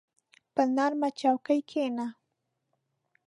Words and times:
په 0.53 0.61
نرمه 0.75 1.09
چوکۍ 1.19 1.59
کښېنه. 1.69 2.07